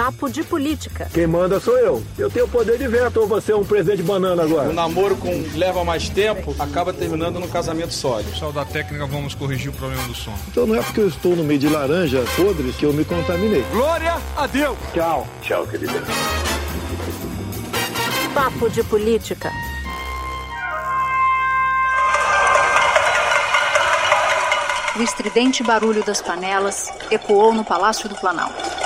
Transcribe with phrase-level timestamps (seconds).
[0.00, 1.10] Papo de Política.
[1.12, 2.02] Quem manda sou eu.
[2.16, 4.70] Eu tenho poder de veto ou você é um presidente banana agora?
[4.70, 8.30] O namoro com leva mais tempo acaba terminando num casamento sólido.
[8.30, 10.32] Pessoal da técnica, vamos corrigir o problema do som.
[10.48, 13.62] Então não é porque eu estou no meio de laranja podres que eu me contaminei.
[13.72, 14.78] Glória a Deus!
[14.94, 15.28] Tchau.
[15.42, 15.92] Tchau, querida.
[18.32, 19.52] Papo de Política.
[24.98, 28.79] O estridente barulho das panelas ecoou no Palácio do Planalto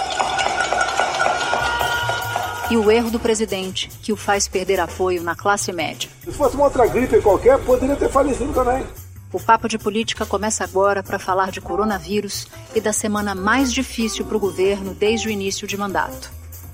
[2.70, 6.08] e o erro do presidente, que o faz perder apoio na classe média.
[6.24, 8.84] Se fosse uma outra gripe qualquer, poderia ter falecido também.
[9.32, 14.24] O Papo de Política começa agora para falar de coronavírus e da semana mais difícil
[14.24, 16.30] para o governo desde o início de mandato.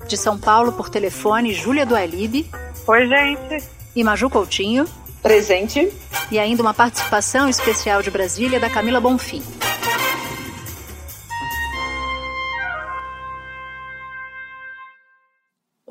[0.07, 2.45] De São Paulo, por telefone, Júlia Dualib.
[2.87, 3.67] Oi, gente.
[3.95, 4.85] E Maju Coutinho.
[5.23, 5.91] Presente.
[6.31, 9.41] E ainda uma participação especial de Brasília da Camila Bonfim.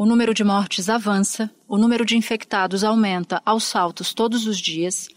[0.00, 5.10] O número de mortes avança, o número de infectados aumenta aos saltos todos os dias,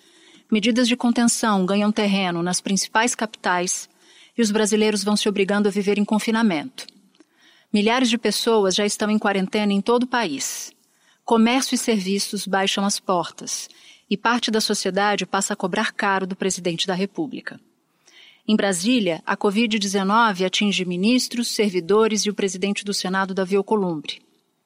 [0.52, 3.88] medidas de contenção ganham terreno nas principais capitais
[4.38, 6.86] e os brasileiros vão se obrigando a viver em confinamento.
[7.72, 10.74] Milhares de pessoas já estão em quarentena em todo o país.
[11.24, 13.70] Comércio e serviços baixam as portas
[14.10, 17.58] e parte da sociedade passa a cobrar caro do presidente da República.
[18.46, 24.22] Em Brasília, a Covid-19 atinge ministros, servidores e o presidente do Senado, Davi Alcolumbre.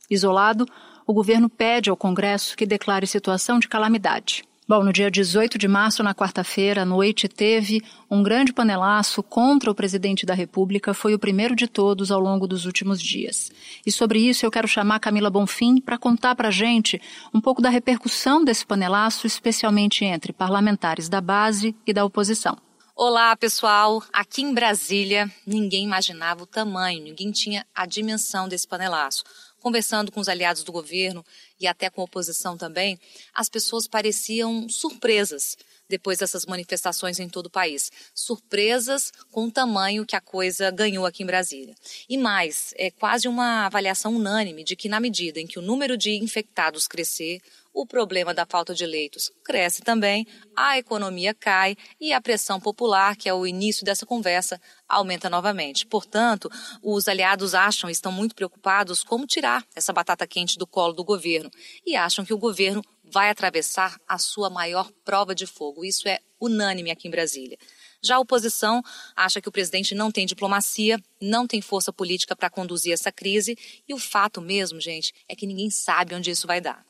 [0.09, 0.65] Isolado,
[1.05, 4.43] o governo pede ao Congresso que declare situação de calamidade.
[4.69, 9.71] Bom, no dia 18 de março, na quarta-feira à noite, teve um grande panelaço contra
[9.71, 10.93] o presidente da República.
[10.93, 13.49] Foi o primeiro de todos ao longo dos últimos dias.
[13.85, 17.01] E sobre isso eu quero chamar Camila Bonfim para contar para a gente
[17.33, 22.57] um pouco da repercussão desse panelaço, especialmente entre parlamentares da base e da oposição.
[22.93, 24.03] Olá, pessoal.
[24.11, 29.23] Aqui em Brasília, ninguém imaginava o tamanho, ninguém tinha a dimensão desse panelaço
[29.61, 31.25] conversando com os aliados do governo
[31.59, 32.99] e até com a oposição também,
[33.33, 35.57] as pessoas pareciam surpresas
[35.89, 37.91] depois dessas manifestações em todo o país.
[38.13, 41.75] Surpresas com o tamanho que a coisa ganhou aqui em Brasília.
[42.09, 45.97] E mais, é quase uma avaliação unânime de que, na medida em que o número
[45.97, 47.41] de infectados crescer,
[47.77, 50.25] o problema da falta de leitos cresce também,
[50.55, 54.59] a economia cai e a pressão popular, que é o início dessa conversa,
[54.89, 55.85] aumenta novamente.
[55.85, 56.49] Portanto,
[56.81, 61.51] os aliados acham, estão muito preocupados como tirar essa batata quente do colo do governo
[61.85, 65.85] e acham que o governo vai atravessar a sua maior prova de fogo.
[65.85, 67.57] Isso é unânime aqui em Brasília.
[68.01, 68.83] Já a oposição
[69.15, 73.57] acha que o presidente não tem diplomacia, não tem força política para conduzir essa crise
[73.87, 76.85] e o fato mesmo, gente, é que ninguém sabe onde isso vai dar.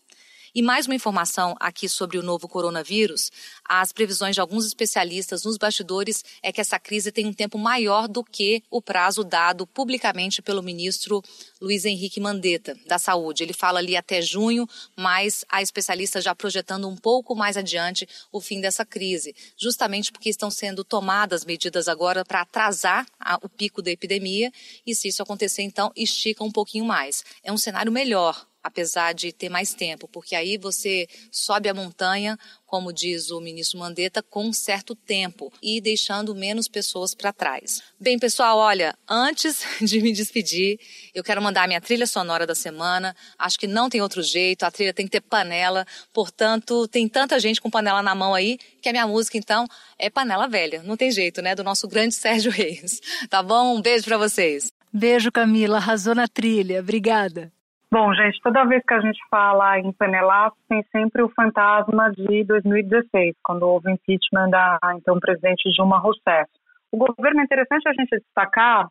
[0.57, 3.31] E mais uma informação aqui sobre o novo coronavírus:
[3.63, 8.07] as previsões de alguns especialistas nos bastidores é que essa crise tem um tempo maior
[8.07, 11.21] do que o prazo dado publicamente pelo ministro
[11.61, 13.43] Luiz Henrique Mandetta, da Saúde.
[13.43, 18.41] Ele fala ali até junho, mas a especialista já projetando um pouco mais adiante o
[18.41, 23.79] fim dessa crise, justamente porque estão sendo tomadas medidas agora para atrasar a, o pico
[23.79, 24.51] da epidemia
[24.87, 27.23] e, se isso acontecer, então, estica um pouquinho mais.
[27.43, 32.37] É um cenário melhor apesar de ter mais tempo, porque aí você sobe a montanha,
[32.65, 37.81] como diz o ministro Mandetta, com um certo tempo e deixando menos pessoas para trás.
[37.99, 40.79] Bem, pessoal, olha, antes de me despedir,
[41.13, 43.15] eu quero mandar a minha trilha sonora da semana.
[43.37, 47.39] Acho que não tem outro jeito, a trilha tem que ter panela, portanto, tem tanta
[47.39, 50.81] gente com panela na mão aí que a minha música, então, é panela velha.
[50.83, 51.55] Não tem jeito, né?
[51.55, 53.01] Do nosso grande Sérgio Reis.
[53.29, 53.75] Tá bom?
[53.75, 54.71] Um beijo para vocês.
[54.93, 55.77] Beijo, Camila.
[55.77, 56.79] Arrasou na trilha.
[56.79, 57.51] Obrigada.
[57.89, 62.43] Bom, gente, toda vez que a gente fala em panelaço, tem sempre o fantasma de
[62.43, 66.51] 2016, quando houve impeachment da então presidente Dilma Rousseff.
[66.91, 68.89] O governo é interessante a gente destacar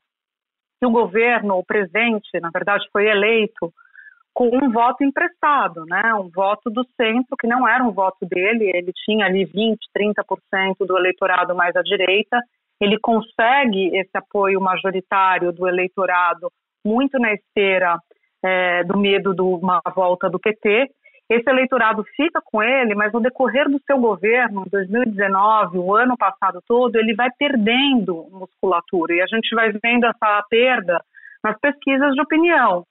[0.80, 3.70] que o governo, o presidente, na verdade, foi eleito
[4.32, 6.14] com um voto emprestado, né?
[6.14, 10.86] Um voto do centro que não era um voto dele, ele tinha ali 20, 30%
[10.86, 12.38] do eleitorado mais à direita.
[12.80, 16.50] Ele consegue esse apoio majoritário do eleitorado
[16.84, 17.98] muito na esteira
[18.44, 20.90] é, do medo de uma volta do PT.
[21.28, 26.62] Esse eleitorado fica com ele, mas no decorrer do seu governo, 2019, o ano passado
[26.66, 31.02] todo, ele vai perdendo musculatura e a gente vai vendo essa perda
[31.42, 32.84] nas pesquisas de opinião.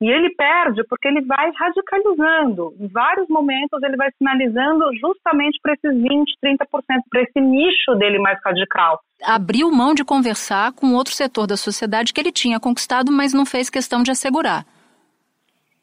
[0.00, 2.74] E ele perde porque ele vai radicalizando.
[2.78, 6.66] Em vários momentos ele vai sinalizando justamente para esses 20, 30%,
[7.08, 9.00] para esse nicho dele mais radical.
[9.24, 13.46] Abriu mão de conversar com outro setor da sociedade que ele tinha conquistado, mas não
[13.46, 14.66] fez questão de assegurar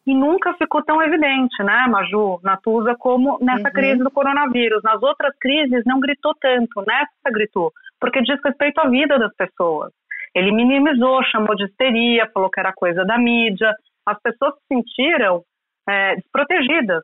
[0.05, 3.73] e nunca ficou tão evidente, né, Maju, Natuza, como nessa uhum.
[3.73, 4.83] crise do coronavírus.
[4.83, 9.91] Nas outras crises não gritou tanto, nessa gritou, porque diz respeito à vida das pessoas.
[10.35, 13.71] Ele minimizou, chamou de histeria, falou que era coisa da mídia.
[14.05, 15.41] As pessoas se sentiram
[15.87, 17.03] é, desprotegidas,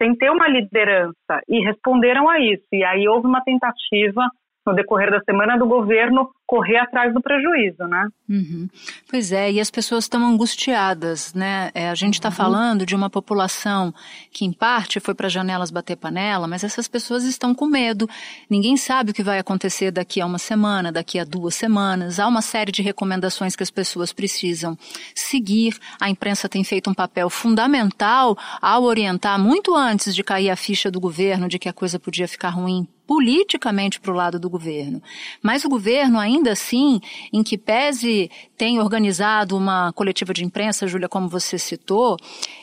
[0.00, 2.64] sem ter uma liderança, e responderam a isso.
[2.72, 4.26] E aí houve uma tentativa
[4.68, 8.08] no decorrer da semana do governo correr atrás do prejuízo, né?
[8.26, 8.68] Uhum.
[9.10, 11.70] Pois é, e as pessoas estão angustiadas, né?
[11.74, 12.34] É, a gente está uhum.
[12.34, 13.92] falando de uma população
[14.30, 18.08] que, em parte, foi para janelas bater panela, mas essas pessoas estão com medo.
[18.48, 22.18] Ninguém sabe o que vai acontecer daqui a uma semana, daqui a duas semanas.
[22.18, 24.76] Há uma série de recomendações que as pessoas precisam
[25.14, 25.76] seguir.
[26.00, 30.90] A imprensa tem feito um papel fundamental ao orientar, muito antes de cair a ficha
[30.90, 35.02] do governo de que a coisa podia ficar ruim politicamente para o lado do governo.
[35.42, 37.00] Mas o governo, ainda assim,
[37.32, 42.18] em que pese tem organizado uma coletiva de imprensa, Júlia, como você citou,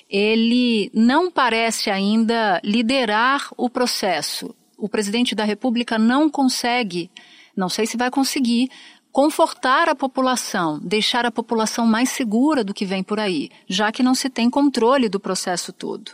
[0.08, 4.54] ele não parece ainda liderar o processo.
[4.78, 7.10] O presidente da República não consegue,
[7.58, 8.70] não sei se vai conseguir,
[9.12, 14.04] confortar a população, deixar a população mais segura do que vem por aí, já que
[14.04, 16.12] não se tem controle do processo todo.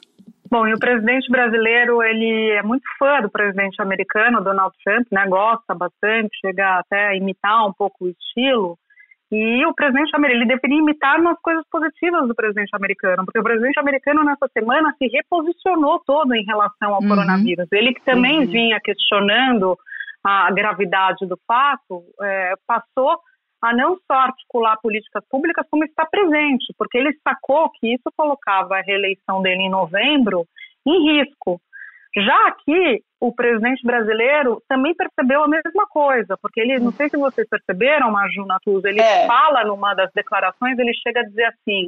[0.51, 5.25] Bom, e o presidente brasileiro, ele é muito fã do presidente americano, Donald Trump, né?
[5.25, 8.77] Gosta bastante, chega até a imitar um pouco o estilo.
[9.31, 13.43] E o presidente americano, ele deveria imitar umas coisas positivas do presidente americano, porque o
[13.43, 17.07] presidente americano nessa semana se reposicionou todo em relação ao uhum.
[17.07, 17.67] coronavírus.
[17.71, 18.47] Ele que também uhum.
[18.47, 19.77] vinha questionando
[20.21, 23.17] a gravidade do fato, é, passou
[23.61, 28.75] a não só articular políticas públicas, como estar presente, porque ele sacou que isso colocava
[28.77, 30.45] a reeleição dele em novembro
[30.85, 31.61] em risco.
[32.17, 37.15] Já aqui, o presidente brasileiro também percebeu a mesma coisa, porque ele, não sei se
[37.15, 39.27] vocês perceberam, Maju Natuza, ele é.
[39.27, 41.87] fala numa das declarações, ele chega a dizer assim,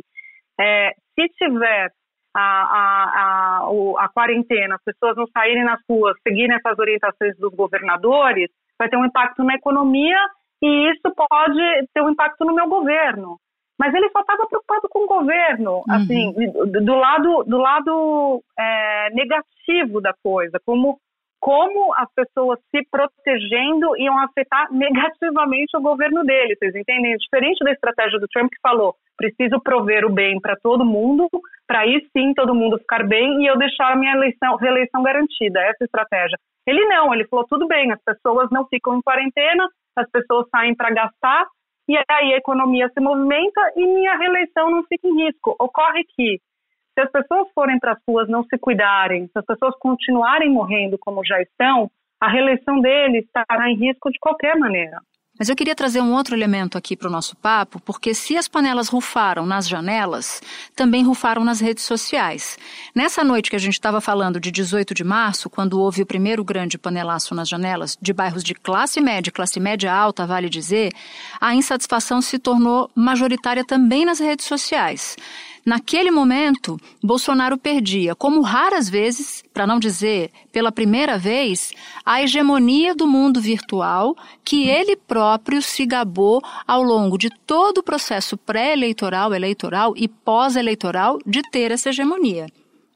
[0.59, 1.91] é, se tiver
[2.35, 7.53] a, a, a, a, quarentena, as pessoas não saírem nas ruas, seguirem essas orientações dos
[7.53, 10.17] governadores, vai ter um impacto na economia
[10.63, 13.37] e isso pode ter um impacto no meu governo.
[13.77, 15.83] Mas ele só estava preocupado com o governo, uhum.
[15.93, 20.97] assim, do lado, do lado é, negativo da coisa, como
[21.43, 27.17] como as pessoas se protegendo iam afetar negativamente o governo dele, vocês entendem?
[27.17, 31.27] Diferente da estratégia do Trump que falou, preciso prover o bem para todo mundo,
[31.67, 35.59] para aí sim todo mundo ficar bem e eu deixar a minha eleição, reeleição garantida,
[35.59, 36.37] essa estratégia.
[36.65, 39.67] Ele não, ele falou tudo bem, as pessoas não ficam em quarentena,
[40.01, 41.47] as pessoas saem para gastar
[41.87, 45.55] e aí a economia se movimenta e minha reeleição não fica em risco.
[45.59, 46.39] Ocorre que
[46.93, 50.97] se as pessoas forem para as ruas não se cuidarem, se as pessoas continuarem morrendo
[50.97, 54.99] como já estão, a reeleição dele estará em risco de qualquer maneira.
[55.43, 58.47] Mas eu queria trazer um outro elemento aqui para o nosso papo, porque se as
[58.47, 60.41] panelas rufaram nas janelas,
[60.73, 62.57] também rufaram nas redes sociais.
[62.95, 66.45] Nessa noite que a gente estava falando de 18 de março, quando houve o primeiro
[66.45, 70.93] grande panelaço nas janelas, de bairros de classe média classe média alta, vale dizer,
[71.41, 75.17] a insatisfação se tornou majoritária também nas redes sociais.
[75.65, 81.71] Naquele momento, Bolsonaro perdia, como raras vezes, para não dizer pela primeira vez,
[82.05, 84.13] a hegemonia do mundo virtual
[84.43, 91.17] que ele próprio se gabou ao longo de todo o processo pré-eleitoral, eleitoral e pós-eleitoral
[91.25, 92.47] de ter essa hegemonia.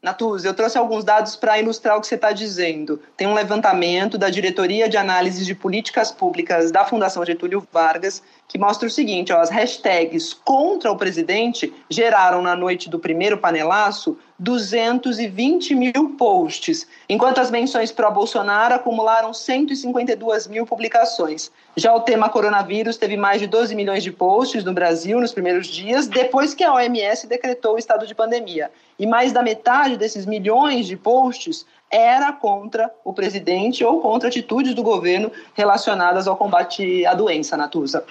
[0.07, 2.97] Natuz, eu trouxe alguns dados para ilustrar o que você está dizendo.
[3.17, 8.57] Tem um levantamento da Diretoria de Análise de Políticas Públicas da Fundação Getúlio Vargas que
[8.57, 14.17] mostra o seguinte: ó, as hashtags contra o presidente geraram na noite do primeiro panelaço
[14.39, 21.51] 220 mil posts, enquanto as menções pró-Bolsonaro acumularam 152 mil publicações.
[21.75, 25.67] Já o tema coronavírus teve mais de 12 milhões de posts no Brasil nos primeiros
[25.67, 28.69] dias, depois que a OMS decretou o estado de pandemia.
[28.99, 34.73] E mais da metade desses milhões de posts era contra o presidente ou contra atitudes
[34.75, 38.03] do governo relacionadas ao combate à doença, Natuza.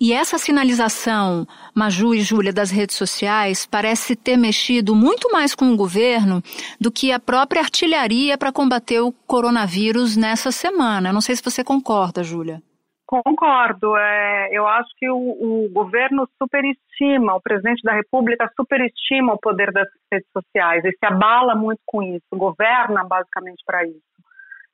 [0.00, 5.72] E essa sinalização, Maju e Júlia, das redes sociais, parece ter mexido muito mais com
[5.72, 6.40] o governo
[6.80, 11.12] do que a própria artilharia para combater o coronavírus nessa semana.
[11.12, 12.62] Não sei se você concorda, Júlia.
[13.08, 13.96] Concordo.
[13.96, 19.72] É, eu acho que o, o, governo superestima, o presidente da República superestima o poder
[19.72, 24.17] das redes sociais e se abala muito com isso, governa basicamente para isso.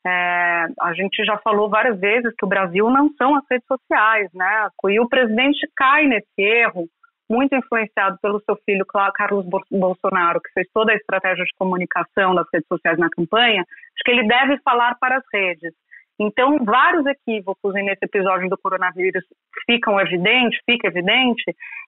[0.07, 4.29] É, a gente já falou várias vezes que o Brasil não são as redes sociais,
[4.35, 4.69] né?
[4.89, 6.87] E o presidente cai nesse erro,
[7.29, 12.47] muito influenciado pelo seu filho Carlos Bolsonaro, que fez toda a estratégia de comunicação das
[12.53, 15.73] redes sociais na campanha, acho que ele deve falar para as redes.
[16.21, 19.25] Então, vários equívocos nesse episódio do coronavírus
[19.67, 21.43] ficam evidentes, fica evidente,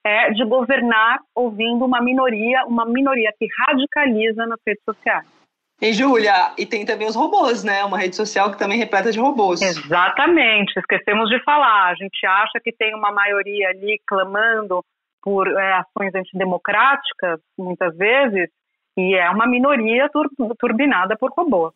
[0.05, 5.36] é de governar ouvindo uma minoria, uma minoria que radicaliza nas redes sociais.
[5.81, 7.85] E Júlia, e tem também os robôs, né?
[7.85, 9.61] Uma rede social que também repleta de robôs.
[9.61, 11.91] Exatamente, esquecemos de falar.
[11.91, 14.83] A gente acha que tem uma maioria ali clamando
[15.23, 18.49] por é, ações antidemocráticas, muitas vezes,
[18.97, 21.75] e é uma minoria tur turbinada por robôs.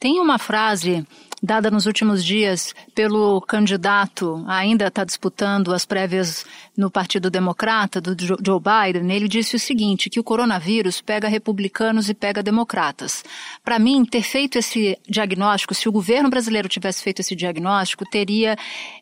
[0.00, 1.06] Tem uma frase
[1.42, 6.46] dada nos últimos dias pelo candidato, ainda está disputando as prévias
[6.76, 12.08] no Partido Democrata, do Joe Biden, ele disse o seguinte, que o coronavírus pega republicanos
[12.08, 13.24] e pega democratas.
[13.64, 18.56] Para mim, ter feito esse diagnóstico, se o governo brasileiro tivesse feito esse diagnóstico, teria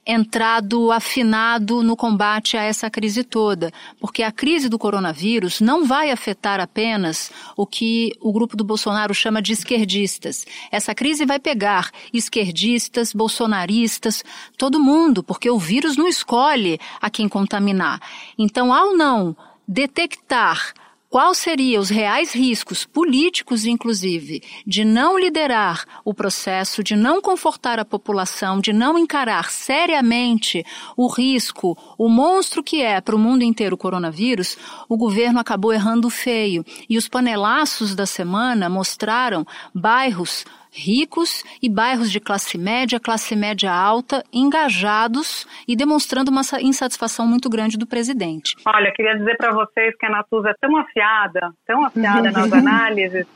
[0.06, 3.70] entrado afinado no combate a essa crise toda,
[4.00, 9.14] porque a crise do coronavírus não vai afetar apenas o que o grupo do Bolsonaro
[9.14, 10.47] chama de esquerdistas.
[10.73, 11.90] Essa crise vai pegar
[12.31, 14.25] esquerdistas, bolsonaristas,
[14.57, 18.01] todo mundo, porque o vírus não escolhe a quem contaminar.
[18.39, 20.73] Então, ao não detectar
[21.11, 27.81] Quais seriam os reais riscos políticos, inclusive, de não liderar o processo, de não confortar
[27.81, 30.65] a população, de não encarar seriamente
[30.97, 34.57] o risco, o monstro que é para o mundo inteiro o coronavírus?
[34.89, 36.65] O governo acabou errando feio.
[36.89, 39.45] E os panelaços da semana mostraram
[39.75, 47.27] bairros ricos e bairros de classe média, classe média alta, engajados e demonstrando uma insatisfação
[47.27, 48.57] muito grande do presidente.
[48.67, 53.27] Olha, queria dizer para vocês que a Natuza é tão afiada, tão afiada nas análises,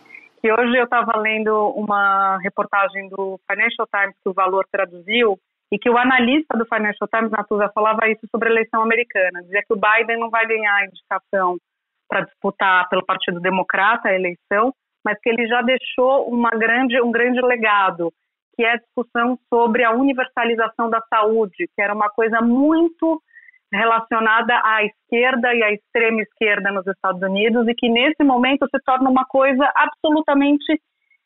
[0.41, 5.39] que hoje eu estava lendo uma reportagem do Financial Times que o Valor traduziu
[5.73, 9.43] e que o analista do Financial Times, Natuza, falava isso sobre a eleição americana.
[9.43, 11.57] Dizia que o Biden não vai ganhar a indicação
[12.09, 14.73] para disputar pelo Partido Democrata a eleição,
[15.05, 18.13] mas que ele já deixou uma grande, um grande legado,
[18.57, 23.21] que é a discussão sobre a universalização da saúde, que era uma coisa muito
[23.73, 28.81] relacionada à esquerda e à extrema esquerda nos Estados Unidos e que nesse momento se
[28.85, 30.81] torna uma coisa absolutamente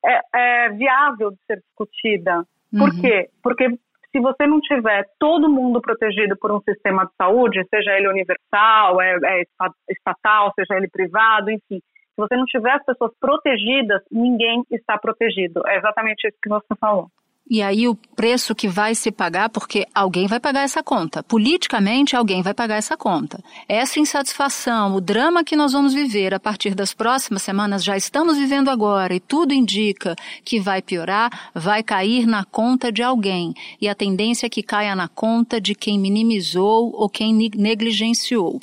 [0.05, 2.45] é, é, viável de ser discutida.
[2.71, 3.01] Por uhum.
[3.01, 3.29] quê?
[3.43, 3.69] Porque
[4.11, 9.01] se você não tiver todo mundo protegido por um sistema de saúde, seja ele universal,
[9.01, 9.43] é, é
[9.91, 11.81] estatal, seja ele privado, enfim,
[12.19, 15.63] se você não tiver as pessoas protegidas, ninguém está protegido.
[15.69, 17.09] É exatamente isso que você falou.
[17.51, 21.23] E aí o preço que vai se pagar, porque alguém vai pagar essa conta.
[21.23, 23.43] Politicamente, alguém vai pagar essa conta.
[23.67, 28.37] Essa insatisfação, o drama que nós vamos viver a partir das próximas semanas, já estamos
[28.37, 33.55] vivendo agora e tudo indica que vai piorar, vai cair na conta de alguém.
[33.81, 38.61] E a tendência é que caia na conta de quem minimizou ou quem negligenciou.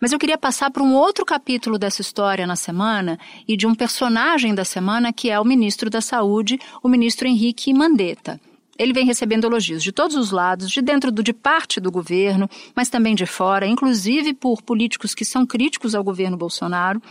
[0.00, 3.74] Mas eu queria passar para um outro capítulo dessa história na semana e de um
[3.74, 8.40] personagem da semana que é o ministro da Saúde, o ministro Henrique Mandetta.
[8.78, 12.48] Ele vem recebendo elogios de todos os lados, de dentro do, de parte do governo,
[12.74, 17.02] mas também de fora, inclusive por políticos que são críticos ao governo Bolsonaro.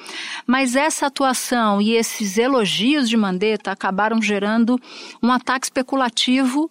[0.47, 4.79] Mas essa atuação e esses elogios de Mandetta acabaram gerando
[5.21, 6.67] um ataque especulativo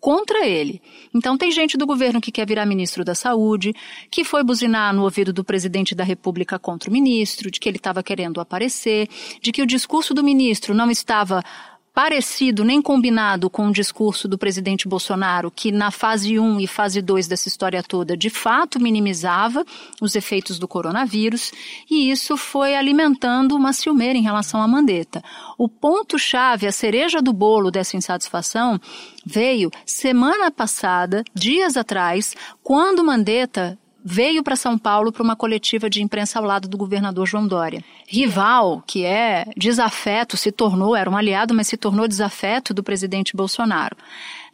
[0.00, 0.80] contra ele.
[1.14, 3.74] Então, tem gente do governo que quer virar ministro da Saúde,
[4.10, 7.76] que foi buzinar no ouvido do presidente da República contra o ministro, de que ele
[7.76, 9.08] estava querendo aparecer,
[9.42, 11.44] de que o discurso do ministro não estava
[11.92, 17.02] parecido nem combinado com o discurso do presidente Bolsonaro, que na fase 1 e fase
[17.02, 19.64] 2 dessa história toda, de fato minimizava
[20.00, 21.52] os efeitos do coronavírus,
[21.90, 25.22] e isso foi alimentando uma ciumeira em relação à Mandetta.
[25.58, 28.80] O ponto-chave, a cereja do bolo dessa insatisfação,
[29.24, 36.02] veio semana passada, dias atrás, quando Mandetta veio para São Paulo para uma coletiva de
[36.02, 37.84] imprensa ao lado do governador João Dória.
[38.06, 43.36] Rival, que é desafeto, se tornou, era um aliado, mas se tornou desafeto do presidente
[43.36, 43.96] Bolsonaro.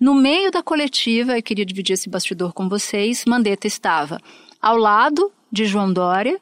[0.00, 4.21] No meio da coletiva, eu queria dividir esse bastidor com vocês, Mandetta estava
[4.61, 6.38] ao lado de João Dória,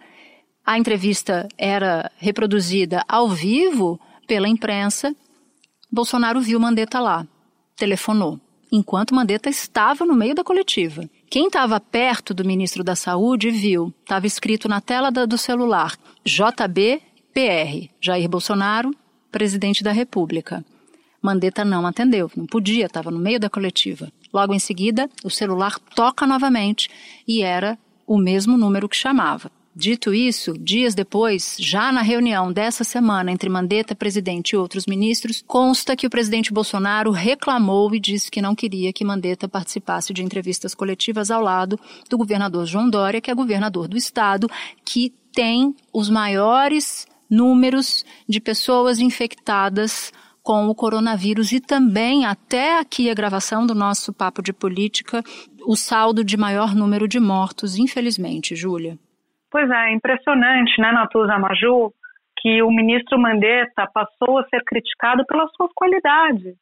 [0.64, 5.14] a entrevista era reproduzida ao vivo pela imprensa,
[5.92, 7.26] Bolsonaro viu Mandetta lá,
[7.76, 8.40] telefonou
[8.75, 11.08] enquanto Mandetta estava no meio da coletiva.
[11.34, 17.90] Quem estava perto do ministro da Saúde viu, estava escrito na tela do celular, JBPR,
[18.00, 18.94] Jair Bolsonaro,
[19.32, 20.64] presidente da República.
[21.20, 24.12] Mandetta não atendeu, não podia, estava no meio da coletiva.
[24.32, 26.88] Logo em seguida, o celular toca novamente
[27.26, 27.76] e era
[28.06, 29.50] o mesmo número que chamava.
[29.76, 35.43] Dito isso, dias depois, já na reunião dessa semana entre Mandetta, presidente e outros ministros,
[35.45, 40.23] consta que o presidente Bolsonaro reclamou e disse que não queria que Mandetta participasse de
[40.23, 41.78] entrevistas coletivas ao lado
[42.09, 44.49] do governador João Dória, que é governador do estado,
[44.85, 53.11] que tem os maiores números de pessoas infectadas com o coronavírus e também, até aqui
[53.11, 55.25] a gravação do nosso papo de política,
[55.66, 58.97] o saldo de maior número de mortos, infelizmente, Júlia.
[59.54, 61.92] Pois é, impressionante, né, Natuza Maju,
[62.38, 66.56] que o ministro Mandetta passou a ser criticado pelas suas qualidades.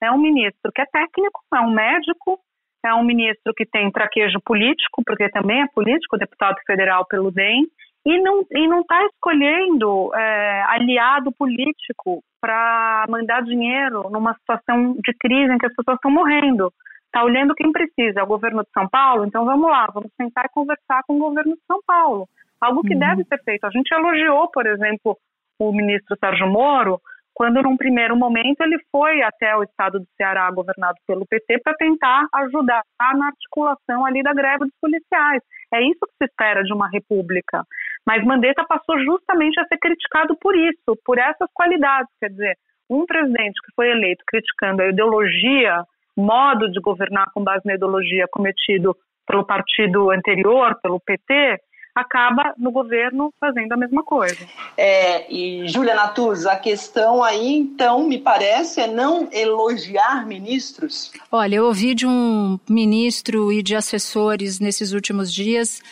[0.00, 2.38] É um ministro que é técnico, é um médico,
[2.86, 7.66] é um ministro que tem traquejo político, porque também é político, deputado federal pelo DEM,
[8.06, 15.12] e não e não está escolhendo é, aliado político para mandar dinheiro numa situação de
[15.18, 16.72] crise em que as pessoas estão morrendo.
[17.10, 20.44] Está olhando quem precisa, é o governo de São Paulo, então vamos lá, vamos sentar
[20.44, 22.28] e conversar com o governo de São Paulo.
[22.60, 23.00] Algo que uhum.
[23.00, 23.64] deve ser feito.
[23.64, 25.18] A gente elogiou, por exemplo,
[25.58, 27.00] o ministro Sérgio Moro,
[27.34, 31.74] quando num primeiro momento ele foi até o estado do Ceará, governado pelo PT, para
[31.74, 32.84] tentar ajudar
[33.16, 35.42] na articulação ali da greve dos policiais.
[35.72, 37.64] É isso que se espera de uma república.
[38.06, 42.12] Mas Mandetta passou justamente a ser criticado por isso, por essas qualidades.
[42.20, 42.56] Quer dizer,
[42.88, 45.82] um presidente que foi eleito criticando a ideologia,
[46.20, 48.96] modo de governar com base na ideologia cometido
[49.26, 51.58] pelo partido anterior, pelo PT,
[51.94, 54.38] acaba no governo fazendo a mesma coisa.
[54.76, 61.12] É, e Júlia Natuz, a questão aí, então, me parece, é não elogiar ministros?
[61.30, 65.82] Olha, eu ouvi de um ministro e de assessores nesses últimos dias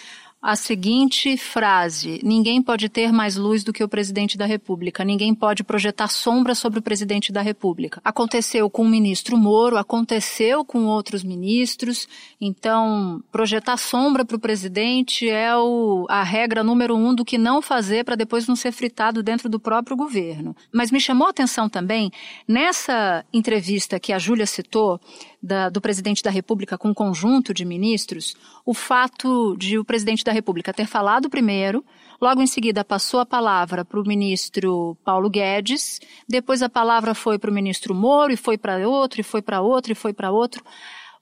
[0.41, 5.35] a seguinte frase: Ninguém pode ter mais luz do que o presidente da República, ninguém
[5.35, 8.01] pode projetar sombra sobre o presidente da República.
[8.05, 12.09] Aconteceu com o ministro Moro, aconteceu com outros ministros,
[12.41, 17.61] então projetar sombra para o presidente é o, a regra número um do que não
[17.61, 20.55] fazer para depois não ser fritado dentro do próprio governo.
[20.73, 22.13] Mas me chamou a atenção também,
[22.47, 25.01] nessa entrevista que a Júlia citou,
[25.43, 30.25] da, do presidente da República com um conjunto de ministros, o fato de o presidente
[30.25, 31.85] da República ter falado primeiro,
[32.21, 37.39] logo em seguida passou a palavra para o ministro Paulo Guedes, depois a palavra foi
[37.39, 40.31] para o ministro Moro, e foi para outro, e foi para outro, e foi para
[40.31, 40.65] outro.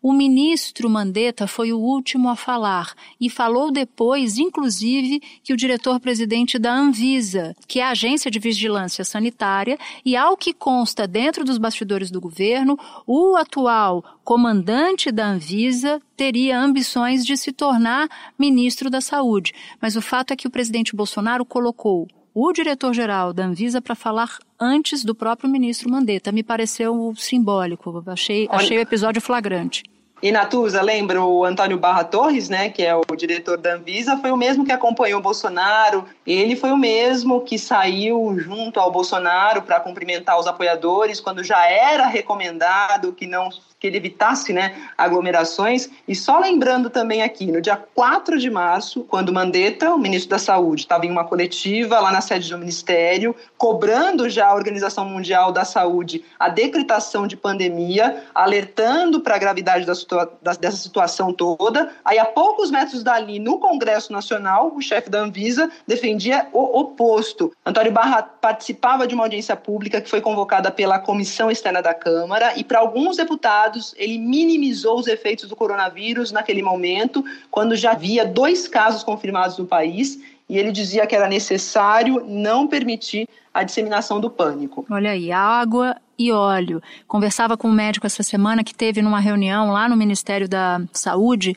[0.02, 6.58] O ministro Mandetta foi o último a falar e falou depois, inclusive, que o diretor-presidente
[6.58, 11.58] da Anvisa, que é a agência de vigilância sanitária, e ao que consta dentro dos
[11.58, 19.00] bastidores do governo, o atual comandante da Anvisa teria ambições de se tornar ministro da
[19.00, 19.52] Saúde.
[19.80, 22.08] Mas o fato é que o presidente Bolsonaro colocou
[22.38, 26.30] o diretor-geral da Anvisa para falar antes do próprio ministro Mandetta.
[26.30, 29.82] Me pareceu simbólico, achei, achei o episódio flagrante.
[30.22, 34.30] E Natuza, lembra o Antônio Barra Torres, né, que é o diretor da Anvisa, foi
[34.30, 36.04] o mesmo que acompanhou o Bolsonaro.
[36.26, 41.66] Ele foi o mesmo que saiu junto ao Bolsonaro para cumprimentar os apoiadores quando já
[41.66, 43.48] era recomendado que não
[43.86, 45.88] que ele evitasse né, aglomerações.
[46.06, 50.38] E só lembrando também aqui, no dia 4 de março, quando Mandetta, o ministro da
[50.38, 55.52] Saúde, estava em uma coletiva lá na sede do Ministério, cobrando já a Organização Mundial
[55.52, 61.90] da Saúde a decretação de pandemia, alertando para a gravidade da situa dessa situação toda.
[62.04, 67.52] Aí, a poucos metros dali, no Congresso Nacional, o chefe da Anvisa defendia o oposto.
[67.64, 72.52] Antônio Barra participava de uma audiência pública que foi convocada pela Comissão Externa da Câmara
[72.56, 78.24] e para alguns deputados ele minimizou os efeitos do coronavírus naquele momento, quando já havia
[78.24, 84.20] dois casos confirmados no país, e ele dizia que era necessário não permitir a disseminação
[84.20, 84.86] do pânico.
[84.90, 86.80] Olha aí, água e óleo.
[87.06, 91.54] Conversava com um médico essa semana que teve numa reunião lá no Ministério da Saúde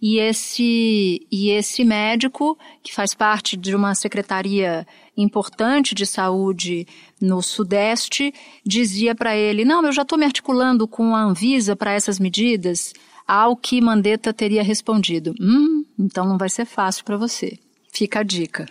[0.00, 6.86] e esse e esse médico que faz parte de uma secretaria importante de saúde
[7.20, 8.32] no Sudeste
[8.64, 12.92] dizia para ele: Não, eu já estou me articulando com a Anvisa para essas medidas.
[13.26, 17.58] Ao que Mandetta teria respondido: Hum, então não vai ser fácil para você.
[17.92, 18.66] Fica a dica.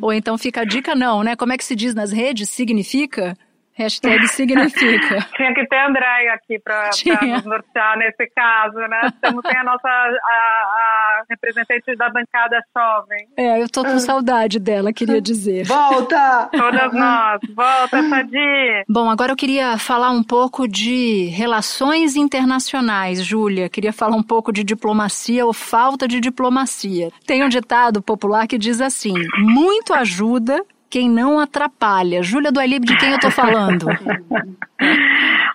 [0.00, 1.34] Ou então fica a dica, não, né?
[1.34, 2.50] Como é que se diz nas redes?
[2.50, 3.36] Significa?
[3.76, 5.26] Hashtag significa.
[5.36, 9.12] Tinha que ter Andréia aqui para nos nortear nesse caso, né?
[9.20, 13.26] Temos tem a nossa a, a, representante da bancada jovem.
[13.36, 15.64] É, eu tô com saudade dela, queria dizer.
[15.66, 16.48] Volta!
[16.52, 17.40] Todas nós.
[17.54, 18.84] Volta, Sadi!
[18.88, 23.68] Bom, agora eu queria falar um pouco de relações internacionais, Júlia.
[23.68, 27.10] Queria falar um pouco de diplomacia ou falta de diplomacia.
[27.26, 32.22] Tem um ditado popular que diz assim: muito ajuda quem não atrapalha.
[32.22, 33.86] Júlia do Alib, de quem eu tô falando?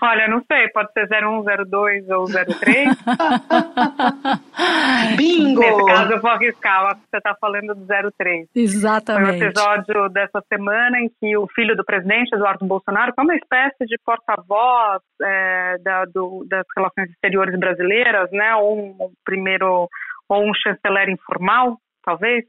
[0.02, 2.60] Olha, não sei, pode ser 01, 02 ou 03.
[5.16, 5.62] Bingo!
[5.62, 7.86] Nesse caso eu vou arriscar, acho que você está falando do
[8.18, 8.50] 03.
[8.54, 9.38] Exatamente.
[9.38, 13.36] Foi um episódio dessa semana em que o filho do presidente, Eduardo Bolsonaro, foi uma
[13.36, 16.04] espécie de porta-voz é, da,
[16.50, 18.56] das relações exteriores brasileiras, né?
[18.56, 19.88] Ou um primeiro,
[20.28, 22.44] ou um chanceler informal, talvez,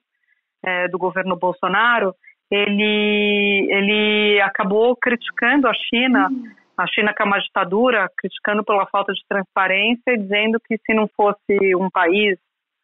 [0.64, 2.12] é, do governo Bolsonaro
[2.50, 6.28] ele, ele acabou criticando a China,
[6.76, 11.08] a China que é uma ditadura, criticando pela falta de transparência dizendo que se não
[11.16, 12.38] fosse um país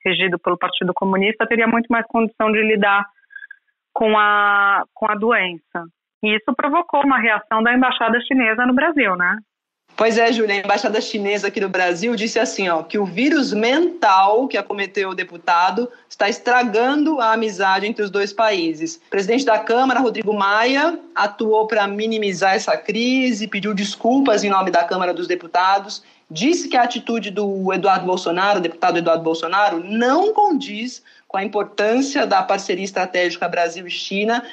[0.05, 3.05] regido pelo Partido Comunista, teria muito mais condição de lidar
[3.92, 5.85] com a, com a doença.
[6.22, 9.38] E isso provocou uma reação da embaixada chinesa no Brasil, né?
[9.96, 13.54] Pois é, Júlia, a embaixada chinesa aqui no Brasil disse assim, ó, que o vírus
[13.54, 18.96] mental que acometeu o deputado está estragando a amizade entre os dois países.
[18.96, 24.70] O presidente da Câmara, Rodrigo Maia, atuou para minimizar essa crise, pediu desculpas em nome
[24.70, 30.35] da Câmara dos Deputados, disse que a atitude do Eduardo Bolsonaro, deputado Eduardo Bolsonaro, não
[30.35, 34.44] condiz com a importância da parceria estratégica Brasil e China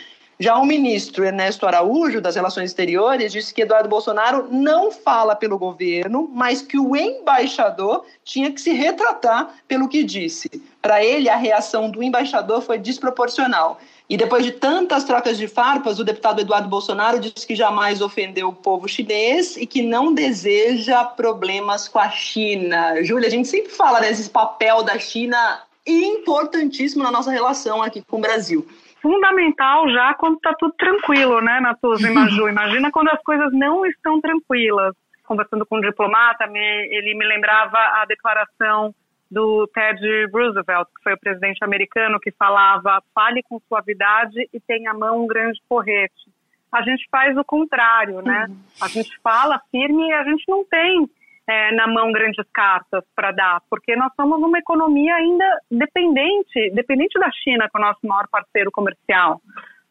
[0.43, 5.57] já o ministro Ernesto Araújo, das Relações Exteriores, disse que Eduardo Bolsonaro não fala pelo
[5.57, 10.49] governo, mas que o embaixador tinha que se retratar pelo que disse.
[10.81, 13.79] Para ele, a reação do embaixador foi desproporcional.
[14.09, 18.49] E depois de tantas trocas de farpas, o deputado Eduardo Bolsonaro disse que jamais ofendeu
[18.49, 23.01] o povo chinês e que não deseja problemas com a China.
[23.01, 28.17] Júlia, a gente sempre fala desse papel da China importantíssimo na nossa relação aqui com
[28.17, 28.67] o Brasil
[29.03, 32.47] fundamental já quando está tudo tranquilo, né, Natuza e Maju?
[32.47, 34.95] Imagina quando as coisas não estão tranquilas.
[35.25, 38.95] Conversando com um diplomata, me, ele me lembrava a declaração
[39.29, 44.91] do Ted Roosevelt, que foi o presidente americano, que falava: fale com suavidade e tenha
[44.91, 46.31] a mão um grande porrete.
[46.71, 48.47] A gente faz o contrário, né?
[48.49, 48.57] Uhum.
[48.81, 51.09] A gente fala firme e a gente não tem
[51.47, 57.19] é, na mão grandes cartas para dar, porque nós somos uma economia ainda dependente, dependente
[57.19, 59.41] da China, que é o nosso maior parceiro comercial,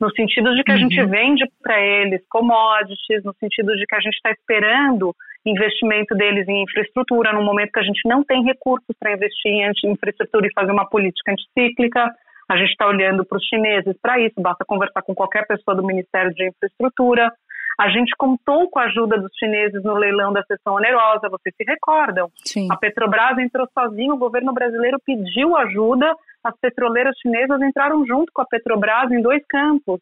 [0.01, 0.81] no sentido de que a uhum.
[0.81, 6.49] gente vende para eles commodities, no sentido de que a gente está esperando investimento deles
[6.49, 10.53] em infraestrutura, no momento que a gente não tem recursos para investir em infraestrutura e
[10.53, 12.13] fazer uma política anticíclica.
[12.49, 15.85] A gente está olhando para os chineses para isso, basta conversar com qualquer pessoa do
[15.85, 17.33] Ministério de Infraestrutura.
[17.79, 21.65] A gente contou com a ajuda dos chineses no leilão da sessão onerosa, vocês se
[21.65, 22.29] recordam?
[22.45, 22.69] Sim.
[22.71, 28.43] A Petrobras entrou sozinha, o governo brasileiro pediu ajuda, as petroleiras chinesas entraram junto com
[28.43, 30.01] a Petrobras em dois campos.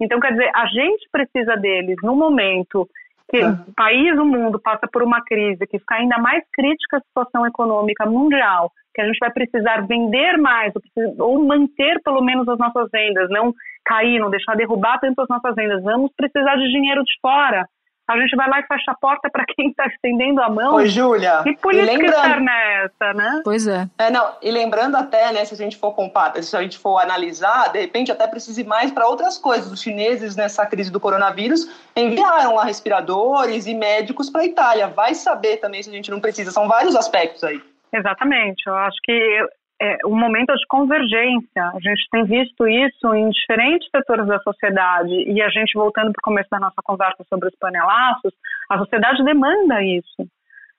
[0.00, 2.88] Então, quer dizer, a gente precisa deles no momento
[3.30, 7.00] que o país, o mundo passa por uma crise que fica ainda mais crítica a
[7.00, 10.72] situação econômica mundial, que a gente vai precisar vender mais
[11.18, 13.52] ou manter pelo menos as nossas vendas, não
[13.84, 15.82] cair, não deixar derrubar tanto as nossas vendas.
[15.82, 17.66] Vamos precisar de dinheiro de fora.
[18.06, 20.74] A gente vai lá e fecha a porta para quem está estendendo a mão.
[20.74, 21.42] Oi, Júlia.
[21.42, 22.14] Que política e lembrando...
[22.14, 23.40] externa é essa, né?
[23.42, 23.88] Pois é.
[23.98, 24.10] é.
[24.10, 27.72] Não, e lembrando até, né, se a gente for comparar, se a gente for analisar,
[27.72, 29.72] de repente até precise mais para outras coisas.
[29.72, 34.86] Os chineses, nessa crise do coronavírus, enviaram lá respiradores e médicos para a Itália.
[34.88, 36.50] Vai saber também se a gente não precisa.
[36.50, 37.60] São vários aspectos aí.
[37.90, 38.64] Exatamente.
[38.66, 39.46] Eu acho que
[39.80, 41.62] é um momento de convergência.
[41.74, 46.20] A gente tem visto isso em diferentes setores da sociedade e a gente, voltando para
[46.20, 48.32] o começo da nossa conversa sobre os panelaços,
[48.70, 50.28] a sociedade demanda isso.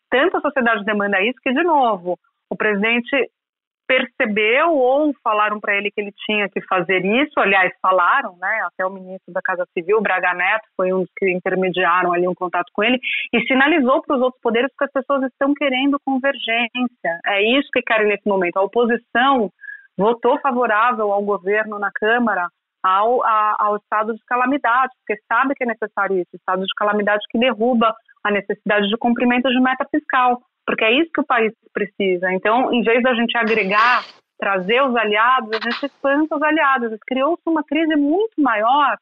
[0.10, 2.18] Tanto a sociedade demanda isso que, de novo,
[2.50, 3.30] o presidente
[3.88, 8.86] percebeu ou falaram para ele que ele tinha que fazer isso, aliás, falaram, né, até
[8.86, 12.72] o ministro da Casa Civil, Braga Neto, foi um dos que intermediaram ali um contato
[12.74, 13.00] com ele,
[13.34, 17.20] e sinalizou para os outros poderes que as pessoas estão querendo convergência.
[17.26, 18.58] É isso que querem nesse momento.
[18.58, 19.50] A oposição
[19.98, 22.48] votou favorável ao governo na Câmara
[22.84, 27.24] ao, a, ao estado de calamidade, porque sabe que é necessário isso, estado de calamidade
[27.32, 27.94] que derruba
[28.24, 32.32] a necessidade de cumprimento de meta fiscal porque é isso que o país precisa.
[32.34, 34.04] Então, em vez da gente agregar,
[34.38, 36.98] trazer os aliados, a gente espanta os aliados.
[37.08, 38.98] Criou-se uma crise muito maior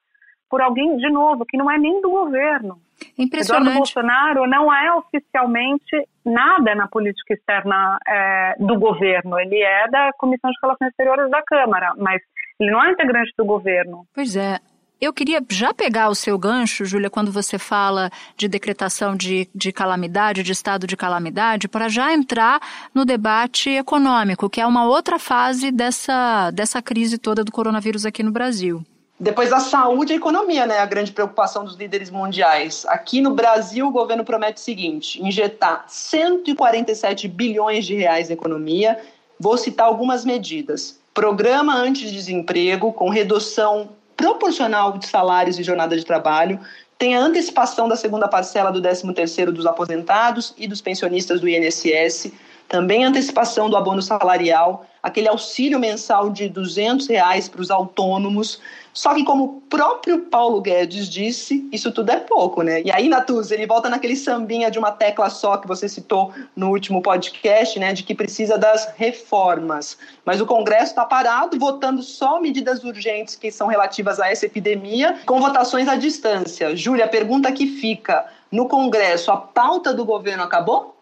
[0.49, 2.79] por alguém, de novo, que não é nem do governo.
[3.17, 3.63] Impressionante.
[3.63, 9.39] Eduardo Bolsonaro não é oficialmente nada na política externa é, do governo.
[9.39, 12.21] Ele é da Comissão de Relações Exteriores da Câmara, mas
[12.59, 14.05] ele não é integrante do governo.
[14.13, 14.59] Pois é.
[15.03, 19.69] Eu queria já pegar o seu gancho, Júlia, quando você fala de decretação de, de
[19.69, 22.61] calamidade, de estado de calamidade, para já entrar
[22.95, 28.23] no debate econômico, que é uma outra fase dessa, dessa crise toda do coronavírus aqui
[28.23, 28.81] no Brasil.
[29.19, 30.79] Depois da saúde e a economia, né?
[30.79, 32.85] A grande preocupação dos líderes mundiais.
[32.87, 38.97] Aqui no Brasil, o governo promete o seguinte: injetar 147 bilhões de reais na economia.
[39.37, 40.97] Vou citar algumas medidas.
[41.13, 46.59] Programa anti-desemprego, com redução proporcional de salários e jornada de trabalho,
[46.97, 52.31] tem a antecipação da segunda parcela do 13º dos aposentados e dos pensionistas do INSS,
[52.67, 58.61] também a antecipação do abono salarial, aquele auxílio mensal de 200 reais para os autônomos,
[58.93, 62.81] só que, como o próprio Paulo Guedes disse, isso tudo é pouco, né?
[62.83, 66.69] E aí, Natuz, ele volta naquele sambinha de uma tecla só que você citou no
[66.69, 67.91] último podcast, né?
[67.91, 69.97] De que precisa das reformas.
[70.23, 75.17] Mas o Congresso está parado, votando só medidas urgentes que são relativas a essa epidemia,
[75.25, 76.75] com votações à distância.
[76.75, 80.92] Júlia, a pergunta que fica: no Congresso, a pauta do governo acabou?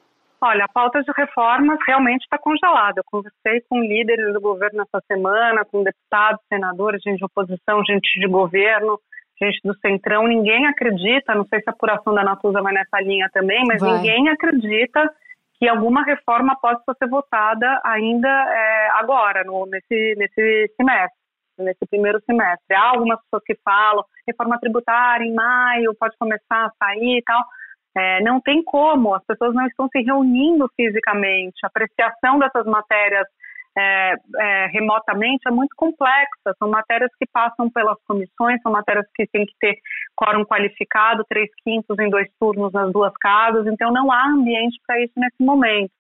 [0.44, 3.02] Olha, a pauta de reformas realmente está congelada.
[3.02, 8.20] Eu conversei com líderes do governo essa semana, com deputados, senadores, gente de oposição, gente
[8.20, 9.00] de governo,
[9.40, 10.28] gente do Centrão.
[10.28, 13.92] Ninguém acredita, não sei se a apuração da Natuza vai nessa linha também, mas vai.
[13.98, 15.08] ninguém acredita
[15.60, 21.20] que alguma reforma possa ser votada ainda é, agora, no, nesse, nesse semestre,
[21.60, 22.76] nesse primeiro semestre.
[22.76, 27.44] Há algumas pessoas que falam reforma tributária em maio, pode começar a sair e tal.
[27.96, 31.58] É, não tem como, as pessoas não estão se reunindo fisicamente.
[31.64, 33.28] A apreciação dessas matérias
[33.78, 36.56] é, é, remotamente é muito complexa.
[36.58, 39.78] São matérias que passam pelas comissões, são matérias que têm que ter
[40.16, 45.02] quórum qualificado, três quintos em dois turnos nas duas casas, então não há ambiente para
[45.02, 45.92] isso nesse momento.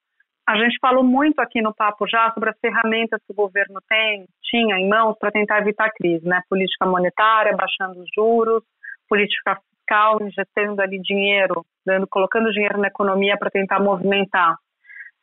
[0.47, 4.25] A gente falou muito aqui no papo já sobre as ferramentas que o governo tem,
[4.43, 6.41] tinha em mãos para tentar evitar a crise, né?
[6.49, 8.63] Política monetária, baixando os juros,
[9.07, 9.57] política
[9.91, 14.55] fiscal, injetando ali dinheiro, dando, colocando dinheiro na economia para tentar movimentar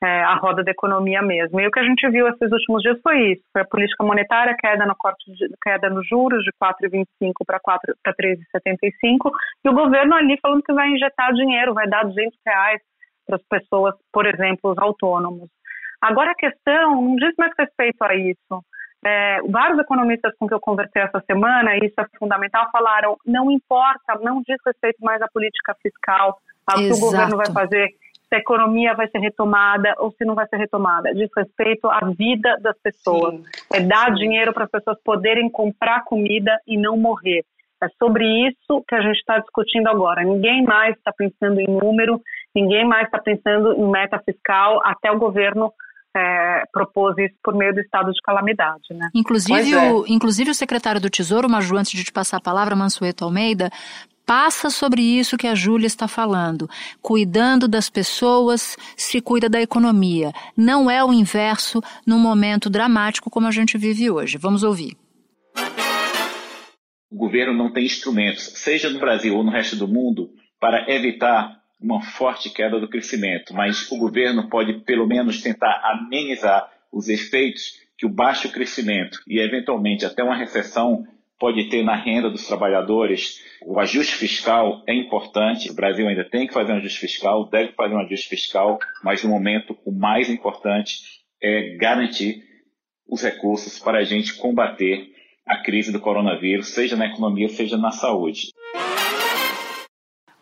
[0.03, 1.61] é, a roda da economia mesmo.
[1.61, 4.57] E o que a gente viu esses últimos dias foi isso: foi a política monetária,
[4.59, 7.59] queda no corte de, queda nos juros de 4,25 para
[8.15, 9.31] 3,75,
[9.65, 12.81] e o governo ali falando que vai injetar dinheiro, vai dar 200 reais
[13.27, 15.49] para as pessoas, por exemplo, os autônomos.
[16.01, 18.65] Agora a questão não diz mais respeito a isso.
[19.05, 23.51] É, vários economistas com que eu conversei essa semana, e isso é fundamental, falaram: não
[23.51, 27.89] importa, não diz respeito mais à política fiscal, ao que o governo vai fazer
[28.29, 31.15] se a economia vai ser retomada ou se não vai ser retomada.
[31.15, 33.35] Diz respeito à vida das pessoas.
[33.35, 33.45] Sim.
[33.73, 37.45] É dar dinheiro para as pessoas poderem comprar comida e não morrer.
[37.83, 40.23] É sobre isso que a gente está discutindo agora.
[40.23, 42.21] Ninguém mais está pensando em número,
[42.55, 45.73] ninguém mais está pensando em meta fiscal, até o governo
[46.17, 48.89] é, propôs isso por meio do estado de calamidade.
[48.91, 49.09] Né?
[49.15, 49.93] Inclusive, é.
[49.93, 53.71] o, inclusive o secretário do Tesouro, Maju, antes de te passar a palavra, Mansueto Almeida,
[54.27, 56.69] passa sobre isso que a Júlia está falando.
[57.01, 60.33] Cuidando das pessoas, se cuida da economia.
[60.55, 64.37] Não é o inverso num momento dramático como a gente vive hoje.
[64.37, 64.97] Vamos ouvir.
[67.11, 70.29] O governo não tem instrumentos, seja no Brasil ou no resto do mundo,
[70.61, 76.71] para evitar uma forte queda do crescimento, mas o governo pode pelo menos tentar amenizar
[76.93, 81.07] os efeitos que o baixo crescimento e eventualmente até uma recessão
[81.39, 83.41] pode ter na renda dos trabalhadores.
[83.65, 87.73] O ajuste fiscal é importante, o Brasil ainda tem que fazer um ajuste fiscal, deve
[87.73, 91.01] fazer um ajuste fiscal, mas no momento o mais importante
[91.41, 92.43] é garantir
[93.09, 95.13] os recursos para a gente combater
[95.47, 98.53] a crise do coronavírus, seja na economia, seja na saúde.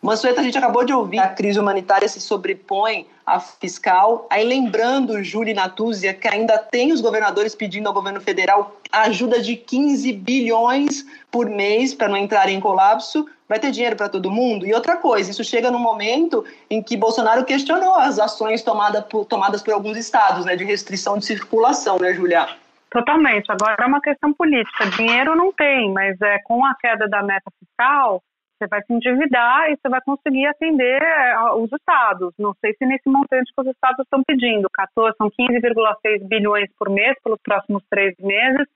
[0.01, 4.27] Mansueta, a gente acabou de ouvir a crise humanitária se sobrepõe à fiscal.
[4.29, 9.55] Aí lembrando, Júlia Natuzia, que ainda tem os governadores pedindo ao governo federal ajuda de
[9.55, 13.27] 15 bilhões por mês para não entrar em colapso.
[13.49, 14.67] Vai ter dinheiro para todo mundo?
[14.67, 19.25] E outra coisa, isso chega num momento em que Bolsonaro questionou as ações tomada por,
[19.25, 22.47] tomadas por alguns estados, né, de restrição de circulação, né, Júlia?
[22.91, 23.51] Totalmente.
[23.51, 24.85] Agora é uma questão política.
[24.91, 28.21] Dinheiro não tem, mas é com a queda da meta fiscal,
[28.57, 32.33] você vai se endividar e você vai conseguir atender é, os estados.
[32.39, 34.67] Não sei se nesse montante que os estados estão pedindo.
[34.73, 38.67] 14, são 15,6 bilhões por mês pelos próximos três meses.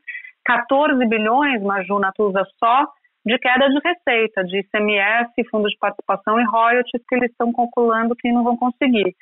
[0.45, 2.87] 14 bilhões, Maju Natuza, só
[3.25, 8.15] de queda de receita, de ICMS, fundo de participação e royalties que eles estão calculando
[8.15, 9.15] que não vão conseguir,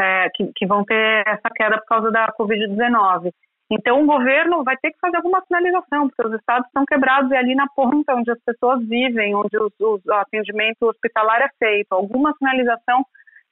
[0.00, 3.30] é, que, que vão ter essa queda por causa da Covid-19.
[3.74, 7.36] Então, o governo vai ter que fazer alguma sinalização, porque os estados estão quebrados e
[7.36, 11.90] ali na ponta onde as pessoas vivem, onde os, os, o atendimento hospitalar é feito.
[11.90, 13.02] Alguma sinalização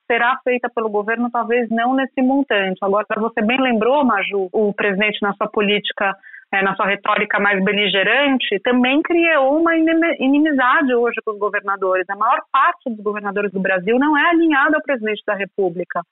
[0.06, 2.78] será feita pelo governo, talvez não nesse montante.
[2.83, 6.14] Agora, você bem lembrou, Maju, o presidente na sua política,
[6.52, 12.04] é, na sua retórica mais beligerante, também criou uma inimizade hoje com os governadores.
[12.11, 16.02] A maior parte dos governadores do Brasil não é alinhada ao presidente da República.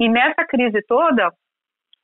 [0.00, 1.30] E nessa crise toda,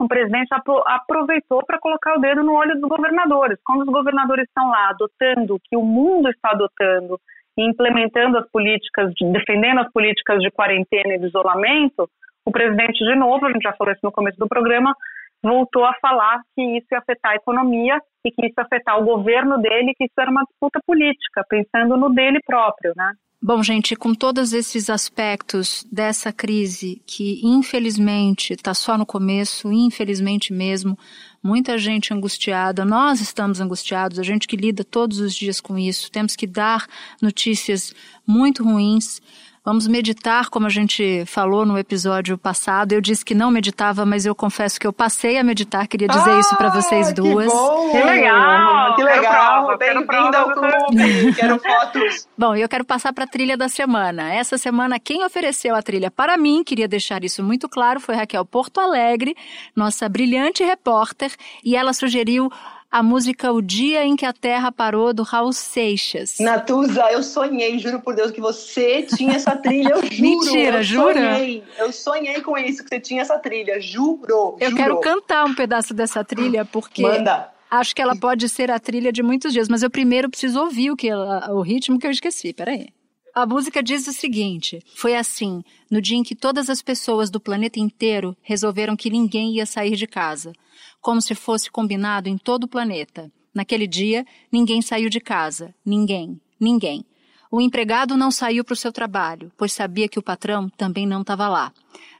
[0.00, 0.48] o presidente
[0.86, 3.58] aproveitou para colocar o dedo no olho dos governadores.
[3.62, 7.20] Quando os governadores estão lá adotando o que o mundo está adotando
[7.58, 12.08] e implementando as políticas, defendendo as políticas de quarentena e de isolamento,
[12.46, 14.94] o presidente, de novo, a gente já falou isso no começo do programa,
[15.42, 19.04] voltou a falar que isso ia afetar a economia e que isso ia afetar o
[19.04, 23.12] governo dele, que isso era uma disputa política, pensando no dele próprio, né?
[23.42, 30.52] Bom, gente, com todos esses aspectos dessa crise que infelizmente está só no começo, infelizmente
[30.52, 30.98] mesmo,
[31.42, 36.10] muita gente angustiada, nós estamos angustiados, a gente que lida todos os dias com isso,
[36.10, 36.86] temos que dar
[37.22, 37.94] notícias
[38.26, 39.22] muito ruins.
[39.62, 42.92] Vamos meditar, como a gente falou no episódio passado.
[42.92, 45.86] Eu disse que não meditava, mas eu confesso que eu passei a meditar.
[45.86, 47.46] Queria dizer ah, isso para vocês duas.
[47.46, 47.90] Que, bom.
[47.90, 49.76] que legal, que legal.
[49.76, 51.34] Bem-vinda ao clube.
[51.36, 52.26] Quero fotos.
[52.38, 54.32] Bom, eu quero passar para a trilha da semana.
[54.32, 58.46] Essa semana, quem ofereceu a trilha para mim, queria deixar isso muito claro, foi Raquel
[58.46, 59.36] Porto Alegre,
[59.76, 61.30] nossa brilhante repórter,
[61.62, 62.50] e ela sugeriu
[62.90, 66.38] a música O Dia em que a Terra Parou, do Raul Seixas.
[66.40, 70.20] Natuza, eu sonhei, juro por Deus, que você tinha essa trilha, eu juro.
[70.22, 71.34] Mentira, eu jura?
[71.36, 74.56] Sonhei, eu sonhei com isso, que você tinha essa trilha, juro.
[74.58, 74.76] Eu juro.
[74.76, 77.48] quero cantar um pedaço dessa trilha, porque Manda.
[77.70, 80.90] acho que ela pode ser a trilha de muitos dias, mas eu primeiro preciso ouvir
[80.90, 82.88] o, que ela- o ritmo que eu esqueci, peraí.
[83.34, 87.40] A música diz o seguinte: Foi assim, no dia em que todas as pessoas do
[87.40, 90.52] planeta inteiro resolveram que ninguém ia sair de casa,
[91.00, 93.30] como se fosse combinado em todo o planeta.
[93.54, 95.74] Naquele dia, ninguém saiu de casa.
[95.84, 96.40] Ninguém.
[96.58, 97.04] Ninguém.
[97.50, 101.22] O empregado não saiu para o seu trabalho, pois sabia que o patrão também não
[101.22, 101.72] estava lá.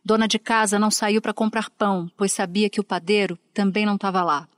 [0.05, 3.95] Dona de casa não saiu para comprar pão, pois sabia que o padeiro também não
[3.95, 4.49] estava lá.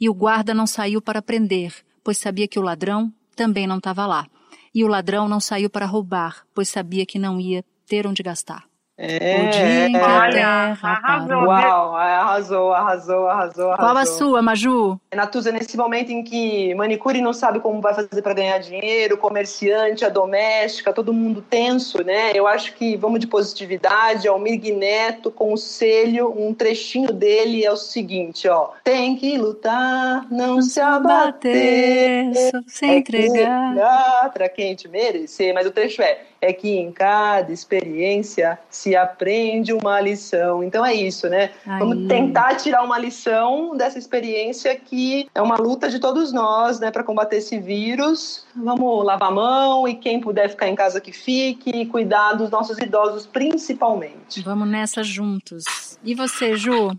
[0.00, 4.06] E o guarda não saiu para prender, pois sabia que o ladrão também não estava
[4.06, 4.28] lá.
[4.74, 8.69] E o ladrão não saiu para roubar, pois sabia que não ia ter onde gastar.
[9.02, 11.44] É, o dia que Olha, terra arrasou.
[11.46, 13.76] Uau, arrasou, arrasou, arrasou, arrasou.
[13.76, 15.00] Qual a sua, Maju?
[15.14, 20.04] Natuza, nesse momento em que manicure não sabe como vai fazer para ganhar dinheiro, comerciante,
[20.04, 22.32] a doméstica, todo mundo tenso, né?
[22.34, 24.28] Eu acho que vamos de positividade.
[24.28, 28.72] Almir Neto, conselho, um trechinho dele é o seguinte, ó.
[28.84, 32.26] Tem que lutar, não se abater.
[32.26, 34.30] Bater, só se É entregar.
[34.34, 39.72] para quem te merecer, mas o trecho é é que em cada experiência se aprende
[39.72, 40.62] uma lição.
[40.62, 41.50] Então é isso, né?
[41.66, 41.78] Aí.
[41.78, 46.90] Vamos tentar tirar uma lição dessa experiência que é uma luta de todos nós, né,
[46.90, 48.46] para combater esse vírus.
[48.54, 52.50] Vamos lavar a mão e quem puder ficar em casa que fique e cuidar dos
[52.50, 54.42] nossos idosos principalmente.
[54.42, 55.64] Vamos nessa juntos.
[56.02, 56.90] E você, Ju?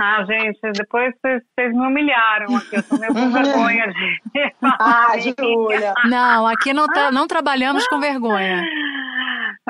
[0.00, 2.76] Ah, gente, depois vocês, vocês me humilharam aqui.
[2.76, 5.92] Eu tô meio com vergonha de Ah, Júlia.
[6.04, 8.64] Não, aqui não, tá, não trabalhamos com vergonha.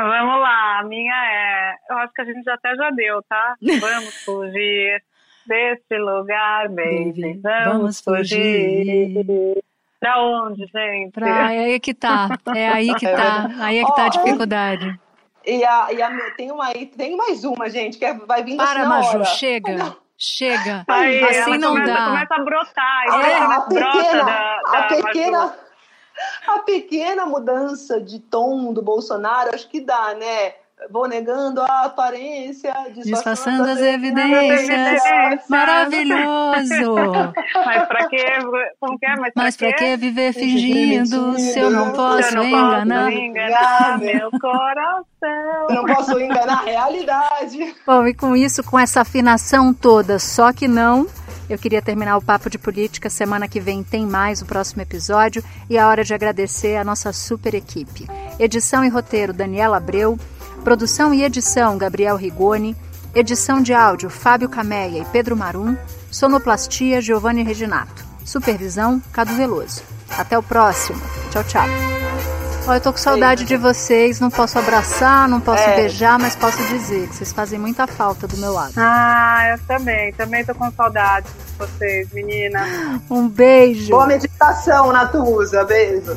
[0.03, 1.75] Vamos lá, a minha é.
[1.91, 3.55] Eu acho que a gente até já deu, tá?
[3.81, 5.03] Vamos fugir
[5.47, 7.41] desse lugar, baby.
[7.43, 9.13] Vamos, Vamos fugir.
[9.15, 9.63] fugir.
[10.01, 11.11] Pra onde, gente?
[11.13, 12.29] Pra, é aí que tá.
[12.55, 13.49] É aí que tá.
[13.61, 15.01] Aí é que tá a dificuldade.
[15.45, 18.61] E a, e a, tem, uma, aí- tem mais uma, gente, que é- vai vindo
[18.61, 19.25] assim Para, na Maju, hora.
[19.25, 19.97] chega.
[20.17, 20.85] Chega.
[20.89, 22.05] Aí, assim não começa, dá.
[22.07, 23.05] começa a brotar.
[23.07, 25.55] É, a brota pequena, da, a da pequena, Maju.
[26.47, 30.53] A pequena mudança de tom do Bolsonaro, acho que dá, né?
[30.91, 34.61] Vou negando a aparência, Disfarçando as evidências.
[34.63, 35.49] evidências.
[35.49, 36.95] Maravilhoso.
[37.67, 38.25] Mas pra que?
[38.81, 39.17] Como que é?
[39.17, 43.05] Mas, Mas pra que viver fingindo se eu não posso Eu não enganar?
[43.07, 45.67] posso enganar meu coração.
[45.69, 47.75] Eu não posso enganar a realidade.
[47.85, 51.09] Bom, e com isso, com essa afinação toda, só que não,
[51.49, 53.09] eu queria terminar o Papo de Política.
[53.09, 57.13] Semana que vem tem mais o próximo episódio e é hora de agradecer a nossa
[57.13, 58.07] super equipe.
[58.39, 60.19] Edição e roteiro Daniela Abreu,
[60.63, 62.77] produção e edição Gabriel Rigoni,
[63.15, 65.77] edição de áudio Fábio Cameia e Pedro Marum,
[66.11, 69.83] sonoplastia Giovanni Reginato, supervisão Cado Veloso.
[70.17, 71.01] Até o próximo.
[71.31, 72.38] Tchau, tchau.
[72.69, 75.77] Ó, eu tô com saudade de vocês, não posso abraçar, não posso É.
[75.77, 78.75] beijar, mas posso dizer que vocês fazem muita falta do meu lado.
[78.77, 80.13] Ah, eu também.
[80.13, 83.01] Também tô com saudade de vocês, menina.
[83.09, 83.89] Um beijo.
[83.89, 85.65] Boa meditação, Natuza.
[85.65, 86.15] Beijo.